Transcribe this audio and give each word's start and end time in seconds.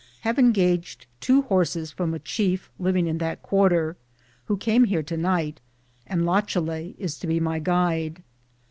Have 0.21 0.39
engaged 0.39 1.05
two 1.19 1.43
horses 1.43 1.91
from 1.91 2.11
a 2.11 2.17
chief 2.17 2.71
living 2.79 3.05
in 3.05 3.19
that 3.19 3.43
quarter, 3.43 3.97
who 4.45 4.57
came 4.57 4.85
here 4.85 5.03
tonight, 5.03 5.61
and 6.07 6.25
Lachalet 6.25 6.95
is 6.97 7.19
to 7.19 7.27
be 7.27 7.39
my 7.39 7.59
guide. 7.59 8.23